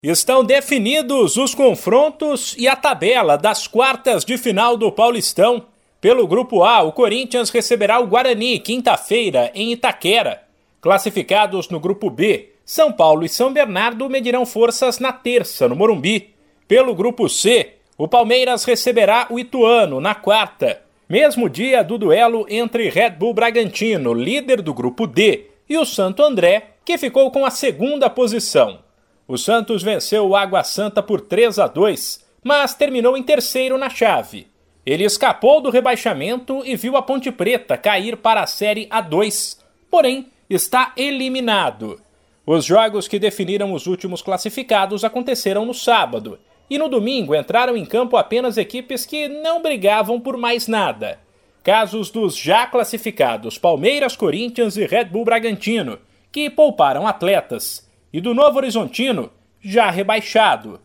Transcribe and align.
Estão 0.00 0.44
definidos 0.44 1.36
os 1.36 1.56
confrontos 1.56 2.54
e 2.56 2.68
a 2.68 2.76
tabela 2.76 3.36
das 3.36 3.66
quartas 3.66 4.24
de 4.24 4.38
final 4.38 4.76
do 4.76 4.92
Paulistão. 4.92 5.66
Pelo 6.00 6.24
Grupo 6.24 6.62
A, 6.62 6.82
o 6.82 6.92
Corinthians 6.92 7.50
receberá 7.50 7.98
o 7.98 8.06
Guarani 8.06 8.60
quinta-feira 8.60 9.50
em 9.56 9.72
Itaquera. 9.72 10.44
Classificados 10.80 11.68
no 11.68 11.80
Grupo 11.80 12.10
B, 12.10 12.50
São 12.64 12.92
Paulo 12.92 13.24
e 13.24 13.28
São 13.28 13.52
Bernardo 13.52 14.08
medirão 14.08 14.46
forças 14.46 15.00
na 15.00 15.12
terça, 15.12 15.66
no 15.66 15.74
Morumbi. 15.74 16.32
Pelo 16.68 16.94
Grupo 16.94 17.28
C, 17.28 17.72
o 17.96 18.06
Palmeiras 18.06 18.62
receberá 18.62 19.26
o 19.28 19.36
Ituano 19.36 20.00
na 20.00 20.14
quarta, 20.14 20.80
mesmo 21.08 21.50
dia 21.50 21.82
do 21.82 21.98
duelo 21.98 22.46
entre 22.48 22.88
Red 22.88 23.10
Bull 23.10 23.34
Bragantino, 23.34 24.14
líder 24.14 24.62
do 24.62 24.72
Grupo 24.72 25.08
D, 25.08 25.46
e 25.68 25.76
o 25.76 25.84
Santo 25.84 26.22
André, 26.22 26.74
que 26.84 26.96
ficou 26.96 27.32
com 27.32 27.44
a 27.44 27.50
segunda 27.50 28.08
posição. 28.08 28.86
O 29.28 29.36
Santos 29.36 29.82
venceu 29.82 30.26
o 30.26 30.34
Água 30.34 30.64
Santa 30.64 31.02
por 31.02 31.20
3 31.20 31.58
a 31.58 31.66
2, 31.66 32.26
mas 32.42 32.72
terminou 32.72 33.14
em 33.14 33.22
terceiro 33.22 33.76
na 33.76 33.90
chave. 33.90 34.46
Ele 34.86 35.04
escapou 35.04 35.60
do 35.60 35.68
rebaixamento 35.68 36.62
e 36.64 36.74
viu 36.74 36.96
a 36.96 37.02
Ponte 37.02 37.30
Preta 37.30 37.76
cair 37.76 38.16
para 38.16 38.40
a 38.40 38.46
Série 38.46 38.86
A2, 38.86 39.58
porém 39.90 40.28
está 40.48 40.94
eliminado. 40.96 42.00
Os 42.46 42.64
jogos 42.64 43.06
que 43.06 43.18
definiram 43.18 43.74
os 43.74 43.86
últimos 43.86 44.22
classificados 44.22 45.04
aconteceram 45.04 45.66
no 45.66 45.74
sábado, 45.74 46.38
e 46.70 46.78
no 46.78 46.88
domingo 46.88 47.34
entraram 47.34 47.76
em 47.76 47.84
campo 47.84 48.16
apenas 48.16 48.56
equipes 48.56 49.04
que 49.04 49.28
não 49.28 49.60
brigavam 49.60 50.18
por 50.18 50.38
mais 50.38 50.66
nada. 50.66 51.20
Casos 51.62 52.10
dos 52.10 52.34
já 52.34 52.66
classificados 52.66 53.58
Palmeiras, 53.58 54.16
Corinthians 54.16 54.78
e 54.78 54.86
Red 54.86 55.04
Bull 55.04 55.26
Bragantino, 55.26 55.98
que 56.32 56.48
pouparam 56.48 57.06
atletas 57.06 57.87
e 58.12 58.20
do 58.20 58.34
Novo 58.34 58.58
Horizontino, 58.58 59.30
já 59.60 59.90
rebaixado. 59.90 60.80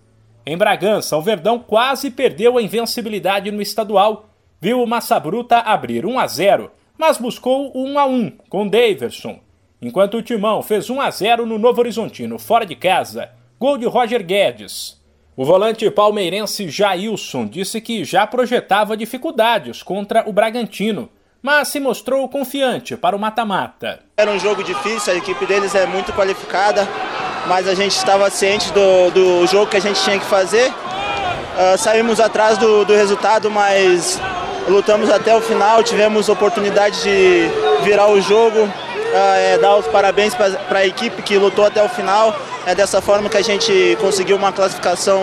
Em 0.46 0.58
Bragança, 0.58 1.18
o 1.18 1.22
Verdão 1.22 1.58
quase 1.60 2.12
perdeu 2.12 2.58
a 2.58 2.62
invencibilidade 2.62 3.50
no 3.52 3.62
estadual. 3.62 4.30
Viu 4.60 4.82
o 4.82 4.88
Massa 4.88 5.20
Bruta 5.20 5.60
abrir 5.60 6.06
1 6.06 6.20
a 6.20 6.28
0, 6.28 6.72
mas 6.98 7.18
buscou 7.18 7.72
1 7.76 8.00
a 8.00 8.06
1 8.06 8.32
com 8.50 8.68
Daverson. 8.68 9.40
Enquanto 9.82 10.18
o 10.18 10.22
Timão 10.22 10.62
fez 10.62 10.90
1 10.90 11.02
a 11.02 11.12
0 11.12 11.46
no 11.46 11.58
Novo 11.58 11.80
Horizontino, 11.80 12.40
fora 12.40 12.66
de 12.66 12.76
casa, 12.76 13.30
gol 13.60 13.78
de 13.78 13.86
Roger 13.86 14.26
Guedes. 14.26 15.02
O 15.36 15.44
volante 15.44 15.90
palmeirense 15.90 16.70
Jailson 16.70 17.48
disse 17.48 17.82
que 17.82 18.06
já 18.06 18.28
projetava 18.28 18.96
dificuldades 18.96 19.82
contra 19.82 20.30
o 20.30 20.34
Bragantino, 20.34 21.10
mas 21.42 21.68
se 21.70 21.80
mostrou 21.80 22.30
confiante 22.30 22.96
para 22.96 23.16
o 23.16 23.20
mata-mata. 23.20 24.00
Era 24.16 24.32
um 24.32 24.40
jogo 24.40 24.64
difícil, 24.64 25.12
a 25.12 25.18
equipe 25.18 25.46
deles 25.46 25.76
é 25.76 25.86
muito 25.86 26.14
qualificada, 26.14 26.88
mas 27.48 27.68
a 27.68 27.74
gente 27.74 27.96
estava 27.96 28.30
ciente 28.30 28.72
do, 28.72 29.12
do 29.12 29.48
jogo 29.48 29.68
que 29.68 29.78
a 29.78 29.82
gente 29.82 30.02
tinha 30.02 30.20
que 30.20 30.26
fazer. 30.26 30.70
Uh, 30.70 31.78
saímos 31.78 32.20
atrás 32.20 32.58
do, 32.58 32.84
do 32.84 32.94
resultado, 32.96 33.52
mas 33.52 34.20
lutamos 34.68 35.10
até 35.10 35.36
o 35.36 35.42
final, 35.42 35.84
tivemos 35.84 36.30
oportunidade 36.30 37.04
de 37.04 37.50
virar 37.84 38.08
o 38.10 38.20
jogo, 38.22 38.64
uh, 38.64 38.72
é, 39.14 39.58
dar 39.58 39.76
os 39.76 39.86
parabéns 39.88 40.34
para 40.34 40.80
a 40.80 40.86
equipe 40.86 41.22
que 41.22 41.38
lutou 41.38 41.66
até 41.66 41.84
o 41.84 41.90
final. 41.90 42.36
É 42.66 42.74
dessa 42.74 43.02
forma 43.02 43.30
que 43.30 43.36
a 43.36 43.42
gente 43.42 43.98
conseguiu 44.00 44.38
uma 44.38 44.54
classificação 44.54 45.22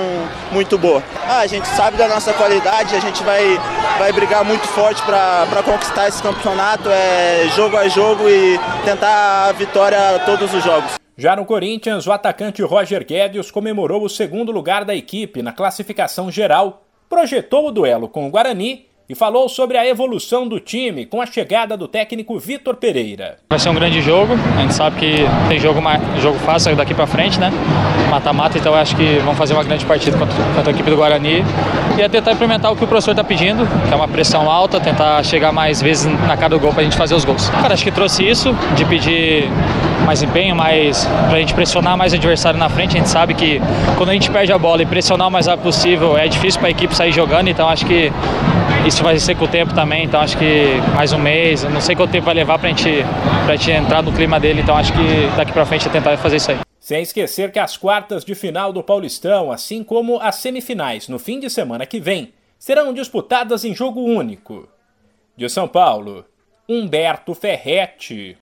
muito 0.53 0.77
boa. 0.77 1.03
Ah, 1.27 1.39
a 1.39 1.47
gente 1.47 1.67
sabe 1.69 1.97
da 1.97 2.07
nossa 2.07 2.35
qualidade, 2.35 2.95
a 2.95 3.01
gente 3.01 3.23
vai, 3.25 3.59
vai 3.99 4.13
brigar 4.13 4.45
muito 4.45 4.69
forte 4.69 5.01
para 5.01 5.63
conquistar 5.65 6.07
esse 6.07 6.23
campeonato, 6.23 6.91
é 6.91 7.49
jogo 7.57 7.79
a 7.79 7.89
jogo 7.89 8.29
e 8.29 8.61
tentar 8.85 9.47
a 9.49 9.53
vitória 9.53 10.21
todos 10.27 10.53
os 10.53 10.63
jogos. 10.63 11.00
Já 11.17 11.37
no 11.37 11.45
Corinthians, 11.45 12.07
o 12.07 12.13
atacante 12.13 12.63
Roger 12.63 13.05
Guedes 13.05 13.51
comemorou 13.51 14.05
o 14.05 14.09
segundo 14.09 14.53
lugar 14.53 14.85
da 14.85 14.95
equipe 14.95 15.43
na 15.43 15.53
classificação 15.53 16.31
geral, 16.31 16.85
projetou 17.09 17.69
o 17.69 17.73
duelo 17.73 18.09
com 18.09 18.27
o 18.27 18.31
Guarani 18.31 18.90
e 19.11 19.15
falou 19.17 19.49
sobre 19.49 19.77
a 19.77 19.85
evolução 19.85 20.47
do 20.47 20.61
time 20.61 21.05
com 21.05 21.21
a 21.21 21.27
chegada 21.27 21.77
do 21.77 21.89
técnico 21.89 22.39
Vitor 22.39 22.77
Pereira. 22.77 23.39
Vai 23.51 23.59
ser 23.59 23.69
um 23.69 23.75
grande 23.75 24.01
jogo, 24.01 24.35
a 24.57 24.61
gente 24.61 24.73
sabe 24.73 25.01
que 25.01 25.27
tem 25.49 25.59
jogo, 25.59 25.81
jogo 26.21 26.39
fácil 26.39 26.77
daqui 26.77 26.95
para 26.95 27.09
frente, 27.09 27.41
né? 27.41 27.53
Mata-mata, 28.09 28.57
então 28.57 28.73
acho 28.73 28.95
que 28.95 29.19
vamos 29.25 29.37
fazer 29.37 29.55
uma 29.55 29.65
grande 29.65 29.85
partida 29.85 30.17
contra, 30.17 30.37
a 30.65 30.71
equipe 30.71 30.89
do 30.89 30.97
Guarani 30.97 31.45
e 31.99 32.03
é 32.03 32.09
tentar 32.09 32.35
implementar 32.35 32.71
o 32.71 32.77
que 32.77 32.85
o 32.85 32.87
professor 32.87 33.11
está 33.11 33.25
pedindo, 33.25 33.67
que 33.89 33.93
é 33.93 33.97
uma 33.97 34.07
pressão 34.07 34.49
alta, 34.49 34.79
tentar 34.79 35.21
chegar 35.25 35.51
mais 35.51 35.83
vezes 35.83 36.07
na 36.07 36.37
cara 36.37 36.51
do 36.51 36.61
gol 36.61 36.71
para 36.73 36.83
a 36.83 36.85
gente 36.85 36.97
fazer 36.97 37.17
os 37.17 37.25
gols. 37.25 37.49
Cara, 37.49 37.75
acho 37.75 37.83
que 37.83 37.91
trouxe 37.91 38.25
isso, 38.25 38.55
de 38.77 38.85
pedir 38.85 39.49
mais 40.07 40.23
empenho, 40.23 40.55
mais 40.55 41.05
para 41.29 41.37
a 41.37 41.41
gente 41.41 41.53
pressionar 41.53 41.97
mais 41.97 42.13
o 42.13 42.17
adversário 42.17 42.61
na 42.61 42.69
frente. 42.69 42.97
A 42.97 43.01
gente 43.01 43.09
sabe 43.09 43.35
que 43.35 43.61
quando 43.97 44.11
a 44.11 44.13
gente 44.13 44.31
perde 44.31 44.53
a 44.53 44.59
bola 44.59 44.83
e 44.83 44.87
pressionar 44.87 45.27
o 45.27 45.31
mais 45.33 45.49
rápido 45.49 45.65
possível 45.65 46.17
é 46.17 46.29
difícil 46.29 46.61
para 46.61 46.69
a 46.69 46.71
equipe 46.71 46.95
sair 46.95 47.11
jogando, 47.11 47.49
então 47.49 47.69
acho 47.69 47.85
que 47.85 48.13
isso 49.01 49.05
vai 49.05 49.19
ser 49.19 49.35
com 49.35 49.47
o 49.47 49.49
tempo 49.49 49.75
também, 49.75 50.05
então 50.05 50.21
acho 50.21 50.37
que 50.37 50.75
mais 50.95 51.11
um 51.13 51.19
mês, 51.19 51.65
não 51.65 51.81
sei 51.81 51.97
quanto 51.97 52.11
tempo 52.11 52.27
vai 52.27 52.35
levar 52.35 52.59
para 52.59 52.69
gente, 52.69 53.03
a 53.49 53.57
gente 53.57 53.71
entrar 53.71 54.03
no 54.03 54.13
clima 54.13 54.39
dele, 54.39 54.61
então 54.61 54.77
acho 54.77 54.93
que 54.93 55.37
daqui 55.37 55.53
para 55.53 55.65
frente 55.65 55.89
é 55.89 55.91
tentar 55.91 56.19
fazer 56.19 56.37
isso 56.37 56.51
aí. 56.51 56.59
Sem 56.79 57.03
esquecer 57.03 57.51
que 57.51 57.59
as 57.59 57.79
quartas 57.79 58.25
de 58.27 58.35
final 58.35 58.75
do 58.75 58.83
Paulistão, 58.83 59.51
assim 59.51 59.83
como 59.83 60.21
as 60.21 60.35
semifinais 60.37 61.09
no 61.09 61.19
fim 61.19 61.41
de 61.41 61.49
semana 61.49 61.87
que 61.87 61.99
vem, 61.99 62.35
serão 62.59 62.93
disputadas 62.93 63.65
em 63.65 63.75
jogo 63.75 64.03
único. 64.03 64.69
De 65.35 65.49
São 65.49 65.67
Paulo, 65.67 66.27
Humberto 66.69 67.35
Ferretti. 67.35 68.37